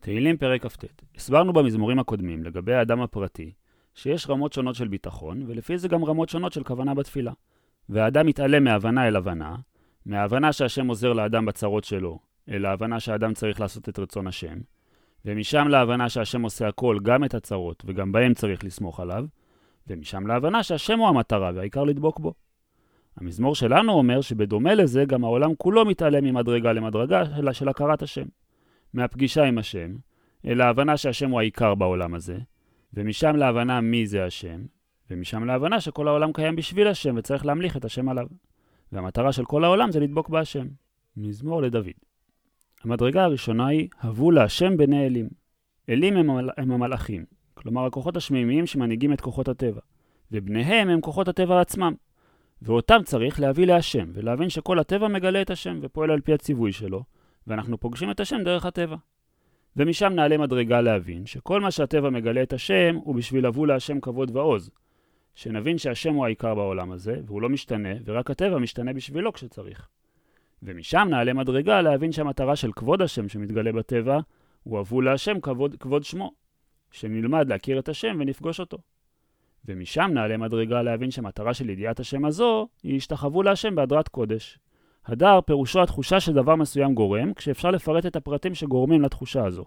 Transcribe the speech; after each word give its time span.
תהילים 0.00 0.36
פרק 0.36 0.66
כ"ט 0.66 0.84
הסברנו 1.16 1.52
במזמורים 1.52 1.98
הקודמים 1.98 2.42
לגבי 2.42 2.74
האדם 2.74 3.00
הפרטי 3.00 3.52
שיש 3.94 4.30
רמות 4.30 4.52
שונות 4.52 4.74
של 4.74 4.88
ביטחון, 4.88 5.42
ולפי 5.46 5.78
זה 5.78 5.88
גם 5.88 6.04
רמות 6.04 6.28
שונות 6.28 6.52
של 6.52 6.64
כוונה 6.64 6.94
בתפילה. 6.94 7.32
והאדם 7.88 8.26
מתעלם 8.26 8.64
מהבנה 8.64 9.08
אל 9.08 9.16
הבנה, 9.16 9.56
מההבנה 10.06 10.52
שהשם 10.52 10.86
עוזר 10.86 11.12
לאדם 11.12 11.46
בצרות 11.46 11.84
שלו, 11.84 12.18
אל 12.48 12.66
ההבנה 12.66 13.00
שהאדם 13.00 13.34
צריך 13.34 13.60
לעשות 13.60 13.88
את 13.88 13.98
רצון 13.98 14.26
השם, 14.26 14.58
ומשם 15.24 15.68
להבנה 15.68 16.08
שהשם 16.08 16.42
עושה 16.42 16.68
הכל, 16.68 16.98
גם 17.02 17.24
את 17.24 17.34
הצרות, 17.34 17.82
וגם 17.86 18.12
בהם 18.12 18.34
צריך 18.34 18.64
לסמוך 18.64 19.00
עליו, 19.00 19.24
ומשם 19.86 20.26
להבנה 20.26 20.62
שהשם 20.62 20.98
הוא 20.98 21.08
המטרה 21.08 21.50
והעיקר 21.54 21.84
לדבוק 21.84 22.20
בו. 22.20 22.34
המזמור 23.16 23.54
שלנו 23.54 23.92
אומר 23.92 24.20
שבדומה 24.20 24.74
לזה 24.74 25.04
גם 25.04 25.24
העולם 25.24 25.54
כולו 25.54 25.84
מתעלם 25.84 26.24
ממדרגה 26.24 26.72
למדרגה 26.72 27.22
של 27.52 27.68
הכרת 27.68 28.02
השם. 28.02 28.24
מהפגישה 28.94 29.44
עם 29.44 29.58
השם, 29.58 29.96
אל 30.46 30.60
ההבנה 30.60 30.96
שהשם 30.96 31.30
הוא 31.30 31.40
העיקר 31.40 31.74
בעולם 31.74 32.14
הזה, 32.14 32.38
ומשם 32.94 33.36
להבנה 33.36 33.80
מי 33.80 34.06
זה 34.06 34.24
השם, 34.24 34.64
ומשם 35.10 35.44
להבנה 35.44 35.80
שכל 35.80 36.08
העולם 36.08 36.32
קיים 36.32 36.56
בשביל 36.56 36.88
השם 36.88 37.14
וצריך 37.16 37.46
להמליך 37.46 37.76
את 37.76 37.84
השם 37.84 38.08
עליו. 38.08 38.26
והמטרה 38.92 39.32
של 39.32 39.44
כל 39.44 39.64
העולם 39.64 39.90
זה 39.90 40.00
לדבוק 40.00 40.28
בהשם. 40.28 40.66
מזמור 41.16 41.62
לדוד. 41.62 41.86
המדרגה 42.84 43.24
הראשונה 43.24 43.66
היא, 43.66 43.88
הבו 44.00 44.30
להשם 44.30 44.76
בני 44.76 45.06
אלים. 45.06 45.28
אלים 45.88 46.16
הם, 46.16 46.30
המל... 46.30 46.50
הם 46.56 46.72
המלאכים, 46.72 47.24
כלומר 47.54 47.86
הכוחות 47.86 48.16
השמימיים 48.16 48.66
שמנהיגים 48.66 49.12
את 49.12 49.20
כוחות 49.20 49.48
הטבע, 49.48 49.80
ובניהם 50.32 50.88
הם 50.88 51.00
כוחות 51.00 51.28
הטבע 51.28 51.60
עצמם. 51.60 51.94
ואותם 52.62 53.00
צריך 53.04 53.40
להביא 53.40 53.66
להשם, 53.66 54.10
ולהבין 54.14 54.48
שכל 54.48 54.78
הטבע 54.78 55.08
מגלה 55.08 55.42
את 55.42 55.50
השם 55.50 55.78
ופועל 55.82 56.10
על 56.10 56.20
פי 56.20 56.32
הציווי 56.32 56.72
שלו, 56.72 57.04
ואנחנו 57.46 57.80
פוגשים 57.80 58.10
את 58.10 58.20
השם 58.20 58.42
דרך 58.44 58.66
הטבע. 58.66 58.96
ומשם 59.76 60.12
נעלה 60.14 60.38
מדרגה 60.38 60.80
להבין 60.80 61.26
שכל 61.26 61.60
מה 61.60 61.70
שהטבע 61.70 62.10
מגלה 62.10 62.42
את 62.42 62.52
השם 62.52 62.96
הוא 63.04 63.14
בשביל 63.14 63.46
לבוא 63.46 63.66
להשם 63.66 64.00
כבוד 64.00 64.36
ועוז. 64.36 64.70
שנבין 65.34 65.78
שהשם 65.78 66.14
הוא 66.14 66.24
העיקר 66.24 66.54
בעולם 66.54 66.92
הזה, 66.92 67.20
והוא 67.26 67.42
לא 67.42 67.48
משתנה, 67.48 67.88
ורק 68.04 68.30
הטבע 68.30 68.58
משתנה 68.58 68.92
בשבילו 68.92 69.32
כשצריך. 69.32 69.88
ומשם 70.62 71.06
נעלה 71.10 71.32
מדרגה 71.32 71.82
להבין 71.82 72.12
שהמטרה 72.12 72.56
של 72.56 72.72
כבוד 72.72 73.02
השם 73.02 73.28
שמתגלה 73.28 73.72
בטבע, 73.72 74.20
הוא 74.62 74.80
אבו 74.80 75.00
להשם 75.00 75.40
כבוד, 75.40 75.76
כבוד 75.80 76.04
שמו. 76.04 76.32
שנלמד 76.90 77.48
להכיר 77.48 77.78
את 77.78 77.88
השם 77.88 78.16
ונפגוש 78.20 78.60
אותו. 78.60 78.78
ומשם 79.64 80.10
נעלה 80.14 80.36
מדרגה 80.36 80.82
להבין 80.82 81.10
שהמטרה 81.10 81.54
של 81.54 81.70
ידיעת 81.70 82.00
השם 82.00 82.24
הזו, 82.24 82.68
היא 82.82 82.96
השתחוו 82.96 83.42
להשם 83.42 83.74
בהדרת 83.74 84.08
קודש. 84.08 84.58
הדר 85.06 85.40
פירושו 85.46 85.82
התחושה 85.82 86.20
שדבר 86.20 86.56
מסוים 86.56 86.94
גורם, 86.94 87.34
כשאפשר 87.34 87.70
לפרט 87.70 88.06
את 88.06 88.16
הפרטים 88.16 88.54
שגורמים 88.54 89.02
לתחושה 89.02 89.44
הזו. 89.46 89.64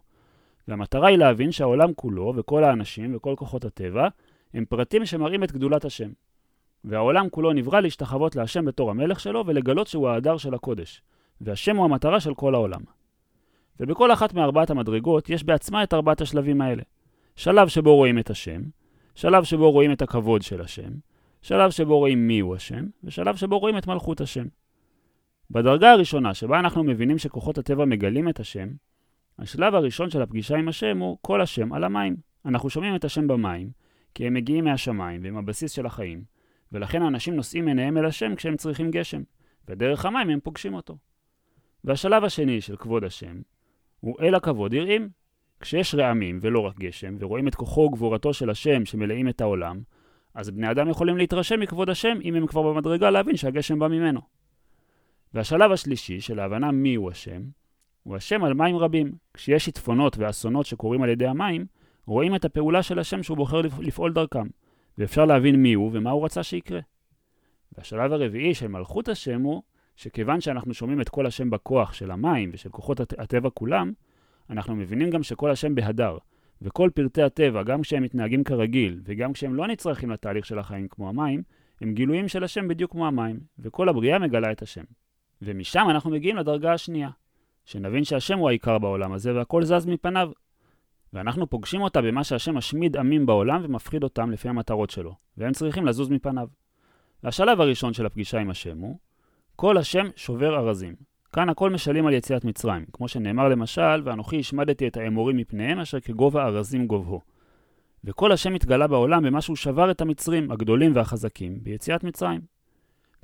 והמטרה 0.67 1.07
היא 1.07 1.17
להבין 1.17 1.51
שהעולם 1.51 1.93
כולו, 1.93 2.33
וכל 2.35 2.63
האנשים, 2.63 3.15
וכל 3.15 3.33
כוחות 3.37 3.65
הטבע, 3.65 4.07
הם 4.53 4.65
פרטים 4.65 5.05
שמראים 5.05 5.43
את 5.43 5.51
גדולת 5.51 5.85
השם. 5.85 6.09
והעולם 6.83 7.29
כולו 7.29 7.53
נברא 7.53 7.79
להשתחוות 7.79 8.35
להשם 8.35 8.65
בתור 8.65 8.89
המלך 8.91 9.19
שלו, 9.19 9.43
ולגלות 9.47 9.87
שהוא 9.87 10.09
ההדר 10.09 10.37
של 10.37 10.53
הקודש. 10.53 11.01
והשם 11.41 11.77
הוא 11.77 11.85
המטרה 11.85 12.19
של 12.19 12.33
כל 12.33 12.55
העולם. 12.55 12.81
ובכל 13.79 14.13
אחת 14.13 14.33
מארבעת 14.33 14.69
המדרגות 14.69 15.29
יש 15.29 15.43
בעצמה 15.43 15.83
את 15.83 15.93
ארבעת 15.93 16.21
השלבים 16.21 16.61
האלה. 16.61 16.83
שלב 17.35 17.67
שבו 17.67 17.95
רואים 17.95 18.19
את 18.19 18.29
השם, 18.29 18.61
שלב 19.15 19.43
שבו 19.43 19.71
רואים 19.71 19.91
את 19.91 20.01
הכבוד 20.01 20.41
של 20.41 20.61
השם, 20.61 20.89
שלב 21.41 21.71
שבו 21.71 21.97
רואים 21.97 22.27
מיהו 22.27 22.55
השם, 22.55 22.85
ושלב 23.03 23.35
שבו 23.35 23.59
רואים 23.59 23.77
את 23.77 23.87
מלכות 23.87 24.21
השם. 24.21 24.45
בדרגה 25.51 25.91
הראשונה, 25.91 26.33
שבה 26.33 26.59
אנחנו 26.59 26.83
מבינים 26.83 27.17
שכוחות 27.17 27.57
הטבע 27.57 27.85
מגלים 27.85 28.29
את 28.29 28.39
השם, 28.39 28.69
השלב 29.39 29.75
הראשון 29.75 30.09
של 30.09 30.21
הפגישה 30.21 30.55
עם 30.55 30.67
השם 30.67 30.97
הוא 30.97 31.17
כל 31.21 31.41
השם 31.41 31.73
על 31.73 31.83
המים. 31.83 32.15
אנחנו 32.45 32.69
שומעים 32.69 32.95
את 32.95 33.05
השם 33.05 33.27
במים, 33.27 33.69
כי 34.13 34.27
הם 34.27 34.33
מגיעים 34.33 34.63
מהשמיים 34.63 35.21
והם 35.23 35.37
הבסיס 35.37 35.71
של 35.71 35.85
החיים, 35.85 36.23
ולכן 36.71 37.01
האנשים 37.01 37.35
נושאים 37.35 37.67
עיניהם 37.67 37.97
אל 37.97 38.05
השם 38.05 38.35
כשהם 38.35 38.57
צריכים 38.57 38.91
גשם, 38.91 39.21
ודרך 39.67 40.05
המים 40.05 40.29
הם 40.29 40.39
פוגשים 40.39 40.73
אותו. 40.73 40.97
והשלב 41.83 42.23
השני 42.23 42.61
של 42.61 42.75
כבוד 42.75 43.03
השם 43.03 43.41
הוא 43.99 44.15
אל 44.21 44.35
הכבוד 44.35 44.73
יראים. 44.73 45.09
כשיש 45.63 45.95
רעמים 45.95 46.39
ולא 46.41 46.59
רק 46.59 46.79
גשם, 46.79 47.15
ורואים 47.19 47.47
את 47.47 47.55
כוחו 47.55 47.81
וגבורתו 47.81 48.33
של 48.33 48.49
השם 48.49 48.85
שמלאים 48.85 49.29
את 49.29 49.41
העולם, 49.41 49.81
אז 50.35 50.49
בני 50.49 50.71
אדם 50.71 50.89
יכולים 50.89 51.17
להתרשם 51.17 51.59
מכבוד 51.59 51.89
השם 51.89 52.17
אם 52.23 52.35
הם 52.35 52.47
כבר 52.47 52.61
במדרגה 52.61 53.09
להבין 53.09 53.37
שהגשם 53.37 53.79
בא 53.79 53.87
ממנו. 53.87 54.21
והשלב 55.33 55.71
השלישי 55.71 56.21
של 56.21 56.39
ההבנה 56.39 56.71
מיהו 56.71 57.09
השם, 57.09 57.41
הוא 58.03 58.15
השם 58.15 58.43
על 58.43 58.53
מים 58.53 58.75
רבים. 58.75 59.11
כשיש 59.33 59.65
שיטפונות 59.65 60.17
ואסונות 60.17 60.65
שקורים 60.65 61.03
על 61.03 61.09
ידי 61.09 61.27
המים, 61.27 61.65
רואים 62.05 62.35
את 62.35 62.45
הפעולה 62.45 62.83
של 62.83 62.99
השם 62.99 63.23
שהוא 63.23 63.37
בוחר 63.37 63.61
לפעול 63.79 64.13
דרכם, 64.13 64.47
ואפשר 64.97 65.25
להבין 65.25 65.55
מיהו 65.55 65.89
ומה 65.93 66.11
הוא 66.11 66.25
רצה 66.25 66.43
שיקרה. 66.43 66.79
והשלב 67.77 68.13
הרביעי 68.13 68.53
של 68.53 68.67
מלכות 68.67 69.07
השם 69.09 69.41
הוא 69.41 69.61
שכיוון 69.95 70.41
שאנחנו 70.41 70.73
שומעים 70.73 71.01
את 71.01 71.09
כל 71.09 71.25
השם 71.25 71.49
בכוח 71.49 71.93
של 71.93 72.11
המים 72.11 72.49
ושל 72.53 72.69
כוחות 72.69 72.99
הטבע 72.99 73.49
כולם, 73.49 73.93
אנחנו 74.49 74.75
מבינים 74.75 75.09
גם 75.09 75.23
שכל 75.23 75.51
השם 75.51 75.75
בהדר, 75.75 76.17
וכל 76.61 76.89
פרטי 76.93 77.21
הטבע, 77.21 77.63
גם 77.63 77.81
כשהם 77.81 78.03
מתנהגים 78.03 78.43
כרגיל, 78.43 79.01
וגם 79.03 79.33
כשהם 79.33 79.55
לא 79.55 79.67
נצרכים 79.67 80.09
לתהליך 80.09 80.45
של 80.45 80.59
החיים 80.59 80.87
כמו 80.87 81.09
המים, 81.09 81.43
הם 81.81 81.93
גילויים 81.93 82.27
של 82.27 82.43
השם 82.43 82.67
בדיוק 82.67 82.91
כמו 82.91 83.07
המים, 83.07 83.39
וכל 83.59 83.89
הבריאה 83.89 84.19
מגלה 84.19 84.51
את 84.51 84.61
השם. 84.61 84.83
ומשם 85.45 85.85
אנחנו 85.89 86.09
מגיעים 86.11 86.37
לדרגה 86.37 86.73
השנייה, 86.73 87.09
שנבין 87.65 88.03
שהשם 88.03 88.37
הוא 88.37 88.49
העיקר 88.49 88.77
בעולם 88.77 89.13
הזה 89.13 89.35
והכל 89.35 89.63
זז 89.63 89.85
מפניו. 89.85 90.31
ואנחנו 91.13 91.49
פוגשים 91.49 91.81
אותה 91.81 92.01
במה 92.01 92.23
שהשם 92.23 92.55
משמיד 92.55 92.97
עמים 92.97 93.25
בעולם 93.25 93.61
ומפחיד 93.63 94.03
אותם 94.03 94.31
לפי 94.31 94.49
המטרות 94.49 94.89
שלו, 94.89 95.15
והם 95.37 95.53
צריכים 95.53 95.85
לזוז 95.85 96.09
מפניו. 96.09 96.47
והשלב 97.23 97.61
הראשון 97.61 97.93
של 97.93 98.05
הפגישה 98.05 98.39
עם 98.39 98.49
השם 98.49 98.77
הוא, 98.77 98.97
כל 99.55 99.77
השם 99.77 100.07
שובר 100.15 100.55
ארזים. 100.57 100.95
כאן 101.33 101.49
הכל 101.49 101.69
משלים 101.69 102.07
על 102.07 102.13
יציאת 102.13 102.45
מצרים, 102.45 102.85
כמו 102.93 103.07
שנאמר 103.07 103.47
למשל, 103.47 104.01
ואנוכי 104.03 104.39
השמדתי 104.39 104.87
את 104.87 104.97
האמורים 104.97 105.37
מפניהם 105.37 105.79
אשר 105.79 105.99
כגובה 105.99 106.45
ארזים 106.45 106.87
גובהו. 106.87 107.21
וכל 108.03 108.31
השם 108.31 108.53
התגלה 108.53 108.87
בעולם 108.87 109.23
במה 109.23 109.41
שהוא 109.41 109.55
שבר 109.55 109.91
את 109.91 110.01
המצרים, 110.01 110.51
הגדולים 110.51 110.95
והחזקים, 110.95 111.63
ביציאת 111.63 112.03
מצרים. 112.03 112.41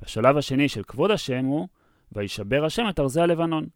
בשלב 0.02 0.36
השני 0.36 0.68
של 0.68 0.82
כבוד 0.82 1.10
השם 1.10 1.44
הוא, 1.44 1.68
וישבר 2.12 2.64
השם 2.64 2.88
את 2.88 3.00
ארזי 3.00 3.20
הלבנון, 3.20 3.66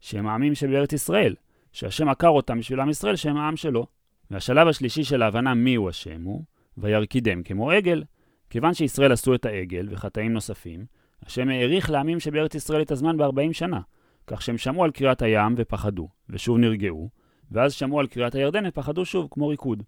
שהם 0.00 0.26
העמים 0.26 0.54
שבארץ 0.54 0.92
ישראל, 0.92 1.34
שהשם 1.72 2.08
עקר 2.08 2.28
אותם 2.28 2.58
בשביל 2.58 2.80
עם 2.80 2.90
ישראל 2.90 3.16
שהם 3.16 3.36
העם 3.36 3.56
שלו. 3.56 3.86
והשלב 4.30 4.68
השלישי 4.68 5.04
של 5.04 5.22
ההבנה 5.22 5.54
מיהו 5.54 5.88
השם 5.88 6.22
הוא, 6.22 6.44
וירקידם 6.78 7.42
כמו 7.42 7.70
עגל. 7.70 8.04
כיוון 8.50 8.74
שישראל 8.74 9.12
עשו 9.12 9.34
את 9.34 9.46
העגל 9.46 9.88
וחטאים 9.90 10.32
נוספים, 10.32 10.86
השם 11.22 11.48
האריך 11.48 11.90
לעמים 11.90 12.20
שבארץ 12.20 12.54
ישראל 12.54 12.82
את 12.82 12.90
הזמן 12.90 13.16
ב-40 13.16 13.52
שנה, 13.52 13.80
כך 14.26 14.42
שהם 14.42 14.58
שמעו 14.58 14.84
על 14.84 14.90
קריאת 14.90 15.22
הים 15.22 15.54
ופחדו, 15.56 16.08
ושוב 16.28 16.58
נרגעו, 16.58 17.08
ואז 17.50 17.72
שמעו 17.72 18.00
על 18.00 18.06
קריאת 18.06 18.34
הירדן 18.34 18.66
ופחדו 18.66 19.04
שוב, 19.04 19.28
כמו 19.30 19.48
ריקוד. 19.48 19.82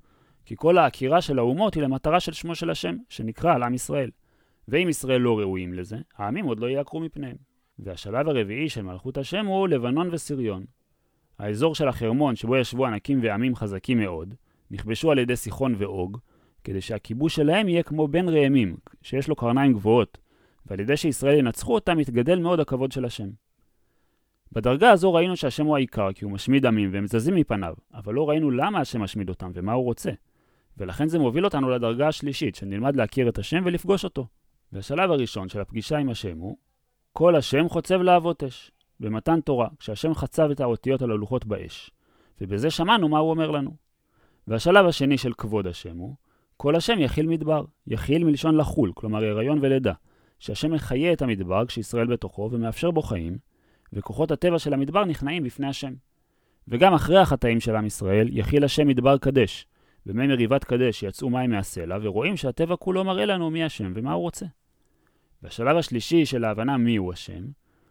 כי 0.45 0.55
כל 0.57 0.79
העקירה 0.79 1.21
של 1.21 1.39
האומות 1.39 1.75
היא 1.75 1.83
למטרה 1.83 2.21
של 2.21 2.33
שמו 2.33 2.55
של 2.55 2.71
השם, 2.71 2.97
שנקרא 3.09 3.55
על 3.55 3.63
עם 3.63 3.75
ישראל. 3.75 4.11
ואם 4.69 4.89
ישראל 4.89 5.21
לא 5.21 5.39
ראויים 5.39 5.75
לזה, 5.75 5.97
העמים 6.17 6.45
עוד 6.45 6.61
לא 6.61 6.67
יעקרו 6.67 7.01
מפניהם. 7.01 7.37
והשלב 7.79 8.29
הרביעי 8.29 8.69
של 8.69 8.83
מלכות 8.83 9.19
השם 9.19 9.47
הוא 9.47 9.69
לבנון 9.69 10.09
וסריון. 10.13 10.65
האזור 11.39 11.75
של 11.75 11.89
החרמון 11.89 12.37
שבו 12.37 12.57
ישבו 12.57 12.87
ענקים 12.87 13.21
ועמים 13.23 13.55
חזקים 13.55 13.99
מאוד, 13.99 14.35
נכבשו 14.71 15.11
על 15.11 15.19
ידי 15.19 15.37
סיחון 15.37 15.75
ואוג, 15.79 16.19
כדי 16.65 16.81
שהכיבוש 16.81 17.35
שלהם 17.35 17.69
יהיה 17.69 17.83
כמו 17.83 18.09
בן 18.09 18.29
ראמים, 18.29 18.77
שיש 19.03 19.29
לו 19.29 19.37
קרניים 19.37 19.73
גבוהות, 19.73 20.19
ועל 20.67 20.81
ידי 20.81 20.97
שישראל 20.97 21.39
ינצחו 21.39 21.75
אותם 21.75 22.01
יתגדל 22.01 22.39
מאוד 22.39 22.61
הכבוד 22.61 22.93
של 22.93 23.05
השם. 23.05 23.29
בדרגה 24.53 24.91
הזו 24.91 25.15
ראינו 25.15 25.37
שהשם 25.37 25.67
הוא 25.67 25.77
העיקר, 25.77 26.13
כי 26.13 26.25
הוא 26.25 26.33
משמיד 26.33 26.67
עמים 26.67 26.91
והם 26.93 27.07
זזים 27.07 27.35
מפניו, 27.35 27.75
אבל 27.95 28.15
לא 28.15 28.29
ראינו 28.29 28.51
למה 28.51 28.81
השם 28.81 29.03
משמיד 29.03 29.29
אותם 29.29 29.51
ומה 29.55 29.73
הוא 29.73 29.85
רוצה. 29.85 30.11
ולכן 30.77 31.09
זה 31.09 31.19
מוביל 31.19 31.45
אותנו 31.45 31.71
לדרגה 31.71 32.09
השלישית, 32.09 32.55
שנלמד 32.55 32.97
להכיר 32.97 33.29
את 33.29 33.39
השם 33.39 33.63
ולפגוש 33.65 34.05
אותו. 34.05 34.27
והשלב 34.73 35.11
הראשון 35.11 35.49
של 35.49 35.61
הפגישה 35.61 35.99
עם 35.99 36.09
השם 36.09 36.39
הוא 36.39 36.57
כל 37.19 37.37
השם 37.37 37.69
חוצב 37.69 38.03
להבות 38.03 38.43
אש, 38.45 38.71
במתן 39.01 39.41
תורה, 39.41 39.69
כשהשם 39.79 40.15
חצב 40.15 40.51
את 40.51 40.61
האותיות 40.61 41.03
על 41.03 41.11
הלוחות 41.11 41.47
באש. 41.47 41.91
ובזה 42.41 42.71
שמענו 42.71 43.09
מה 43.09 43.19
הוא 43.19 43.31
אומר 43.31 43.51
לנו. 43.51 43.71
והשלב 44.49 44.87
השני 44.87 45.19
של 45.19 45.33
כבוד 45.33 45.67
השם 45.67 45.97
הוא 45.97 46.15
כל 46.57 46.77
השם 46.77 46.99
יכיל 46.99 47.27
מדבר, 47.27 47.65
יכיל 47.87 48.25
מלשון 48.25 48.57
לחול, 48.57 48.93
כלומר 48.95 49.25
הריון 49.25 49.59
ולידה, 49.63 49.93
שהשם 50.39 50.73
מחיה 50.73 51.13
את 51.13 51.23
המדבר 51.23 51.67
כשישראל 51.67 52.07
בתוכו 52.07 52.49
ומאפשר 52.53 52.91
בו 52.91 53.03
חיים, 53.03 53.39
וכוחות 53.93 54.31
הטבע 54.31 54.59
של 54.59 54.75
המדבר 54.75 55.05
נכנעים 55.05 55.43
בפני 55.43 55.67
השם. 55.67 55.95
וגם 56.69 56.95
אחרי 56.95 57.19
החטאים 57.19 57.61
של 57.61 57.77
עם 57.77 57.87
ישראל, 57.87 58.29
יכיל 58.31 58.65
השם 58.65 58.89
מדבר 58.89 59.19
קדש. 59.19 59.67
במי 60.07 60.27
מריבת 60.27 60.65
קדש 60.65 61.03
יצאו 61.03 61.31
מים 61.31 61.51
מהסלע, 61.51 61.99
ורואים 62.03 62.37
שהטבע 62.37 62.77
כולו 62.77 63.05
מראה 63.05 63.25
לנו 63.25 63.51
מי 63.51 63.65
השם 63.65 63.93
ומה 63.95 64.13
הוא 64.13 64.23
רוצה. 64.23 64.47
והשלב 65.47 65.77
השלישי 65.77 66.27
של 66.27 66.45
ההבנה 66.45 66.77
מיהו 66.77 67.13
השם, 67.13 67.45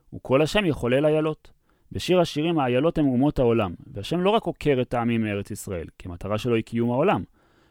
הוא 0.09 0.19
כל 0.23 0.41
השם 0.41 0.65
יחולל 0.65 1.05
איילות. 1.05 1.51
בשיר 1.91 2.19
השירים 2.19 2.59
האיילות 2.59 2.97
הם 2.97 3.05
אומות 3.05 3.39
העולם, 3.39 3.75
והשם 3.93 4.21
לא 4.21 4.29
רק 4.29 4.43
עוקר 4.43 4.77
את 4.81 4.93
העמים 4.93 5.21
מארץ 5.21 5.51
ישראל, 5.51 5.87
כי 5.99 6.07
המטרה 6.07 6.37
שלו 6.37 6.55
היא 6.55 6.63
קיום 6.63 6.91
העולם, 6.91 7.23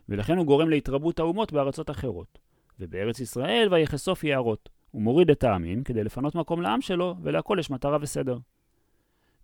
ולכן 0.08 0.36
הוא 0.36 0.46
גורם 0.46 0.68
להתרבות 0.68 1.18
האומות 1.18 1.52
בארצות 1.52 1.90
אחרות. 1.90 2.38
ובארץ 2.80 3.20
ישראל 3.20 3.68
ויחשוף 3.70 4.24
יערות. 4.24 4.68
הוא 4.90 5.02
מוריד 5.02 5.30
את 5.30 5.44
העמים 5.44 5.84
כדי 5.84 6.04
לפנות 6.04 6.34
מקום 6.34 6.62
לעם 6.62 6.80
שלו, 6.80 7.16
ולהכל 7.22 7.56
יש 7.60 7.70
מטרה 7.70 7.98
וסדר. 8.00 8.38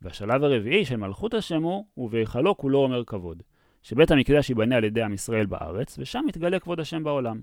והשלב 0.03 0.45
הרביעי 0.45 0.85
של 0.85 0.97
מלכות 0.97 1.35
השם 1.35 1.63
הוא, 1.63 1.85
ובהיכלו 1.97 2.57
כולו 2.57 2.79
אומר 2.79 3.05
כבוד, 3.05 3.43
שבית 3.83 4.11
המקדש 4.11 4.51
ייבנה 4.51 4.77
על 4.77 4.85
ידי 4.85 5.03
עם 5.03 5.13
ישראל 5.13 5.47
בארץ, 5.47 5.99
ושם 5.99 6.25
יתגלה 6.29 6.59
כבוד 6.59 6.81
השם 6.81 7.05
בעולם. 7.05 7.41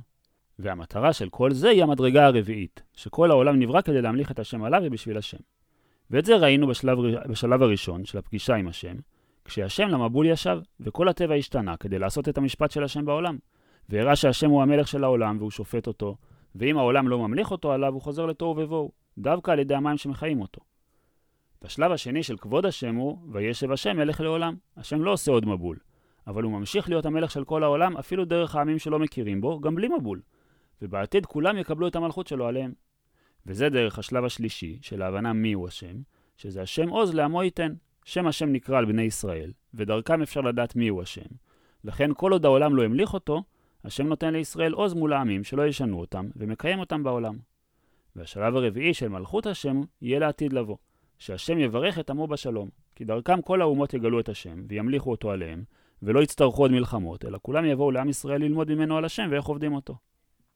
והמטרה 0.59 1.13
של 1.13 1.29
כל 1.29 1.51
זה 1.51 1.69
היא 1.69 1.83
המדרגה 1.83 2.25
הרביעית, 2.25 2.81
שכל 2.93 3.31
העולם 3.31 3.59
נברא 3.59 3.81
כדי 3.81 4.01
להמליך 4.01 4.31
את 4.31 4.39
השם 4.39 4.63
עליו 4.63 4.81
ובשביל 4.85 5.17
השם. 5.17 5.37
ואת 6.11 6.25
זה 6.25 6.35
ראינו 6.35 6.67
בשלב, 6.67 6.97
בשלב 7.29 7.63
הראשון 7.63 8.05
של 8.05 8.17
הפגישה 8.17 8.55
עם 8.55 8.67
השם, 8.67 8.95
כשהשם 9.45 9.87
למבול 9.87 10.25
ישב, 10.25 10.59
וכל 10.79 11.07
הטבע 11.07 11.35
השתנה 11.35 11.77
כדי 11.77 11.99
לעשות 11.99 12.29
את 12.29 12.37
המשפט 12.37 12.71
של 12.71 12.83
השם 12.83 13.05
בעולם. 13.05 13.37
והראה 13.89 14.15
שהשם 14.15 14.49
הוא 14.49 14.61
המלך 14.61 14.87
של 14.87 15.03
העולם 15.03 15.37
והוא 15.37 15.51
שופט 15.51 15.87
אותו, 15.87 16.15
ואם 16.55 16.77
העולם 16.77 17.07
לא 17.07 17.19
ממליך 17.19 17.51
אותו 17.51 17.71
עליו, 17.71 17.93
הוא 17.93 18.01
חוזר 18.01 18.25
לתוהו 18.25 18.57
ובוהו, 18.57 18.91
דווקא 19.17 19.51
על 19.51 19.59
ידי 19.59 19.75
המים 19.75 19.97
שמחיים 19.97 20.41
אותו. 20.41 20.61
בשלב 21.61 21.91
השני 21.91 22.23
של 22.23 22.37
כבוד 22.37 22.65
השם 22.65 22.95
הוא, 22.95 23.17
וישב 23.31 23.71
השם 23.71 23.97
מלך 23.97 24.21
לעולם. 24.21 24.55
השם 24.77 25.01
לא 25.01 25.11
עושה 25.13 25.31
עוד 25.31 25.45
מבול, 25.45 25.77
אבל 26.27 26.43
הוא 26.43 26.51
ממשיך 26.51 26.89
להיות 26.89 27.05
המלך 27.05 27.31
של 27.31 27.43
כל 27.43 27.63
העולם, 27.63 27.97
אפילו 27.97 28.25
דרך 28.25 28.55
העמים 28.55 28.79
שלא 28.79 28.99
מכירים 28.99 29.41
בו, 29.41 29.59
גם 29.59 29.75
בלי 29.75 29.87
מבול. 29.99 30.21
ובעתיד 30.81 31.25
כולם 31.25 31.57
יקבלו 31.57 31.87
את 31.87 31.95
המלכות 31.95 32.27
שלו 32.27 32.47
עליהם. 32.47 32.73
וזה 33.45 33.69
דרך 33.69 33.99
השלב 33.99 34.25
השלישי 34.25 34.79
של 34.81 35.01
ההבנה 35.01 35.33
מיהו 35.33 35.67
השם, 35.67 35.95
שזה 36.37 36.61
השם 36.61 36.89
עוז 36.89 37.13
לעמו 37.13 37.43
ייתן. 37.43 37.73
שם 38.07 38.27
השם 38.27 38.51
נקרא 38.51 38.77
על 38.77 38.85
בני 38.85 39.01
ישראל, 39.01 39.51
ודרכם 39.73 40.21
אפשר 40.21 40.41
לדעת 40.41 40.75
מיהו 40.75 41.01
השם. 41.01 41.25
לכן 41.83 42.11
כל 42.13 42.31
עוד 42.31 42.45
העולם 42.45 42.75
לא 42.75 42.83
המליך 42.83 43.13
אותו, 43.13 43.43
השם 43.83 44.07
נותן 44.07 44.33
לישראל 44.33 44.73
עוז 44.73 44.93
מול 44.93 45.13
העמים 45.13 45.43
שלא 45.43 45.67
ישנו 45.67 45.99
אותם, 45.99 46.29
ומקיים 46.35 46.79
אותם 46.79 47.03
בעולם. 47.03 47.37
והשלב 48.15 48.55
הרביעי 48.55 48.93
של 48.93 49.07
מלכות 49.07 49.45
השם 49.45 49.81
יהיה 50.01 50.19
לעתיד 50.19 50.53
לבוא, 50.53 50.77
שהשם 51.19 51.59
יברך 51.59 51.99
את 51.99 52.09
עמו 52.09 52.27
בשלום, 52.27 52.69
כי 52.95 53.05
דרכם 53.05 53.41
כל 53.41 53.61
האומות 53.61 53.93
יגלו 53.93 54.19
את 54.19 54.29
השם, 54.29 54.63
וימליכו 54.67 55.11
אותו 55.11 55.31
עליהם, 55.31 55.63
ולא 56.03 56.23
יצטרכו 56.23 56.61
עוד 56.61 56.71
מלחמות, 56.71 57.25
אלא 57.25 57.39
כולם 57.41 57.65
יבואו 57.65 57.91
לעם 57.91 58.09
ישראל 58.09 58.41
ללמוד 58.41 58.73
ממנו 58.73 58.97
על 58.97 59.05
השם 59.05 59.27
ואיך 59.31 59.45
עובדים 59.45 59.73
אותו. 59.73 59.97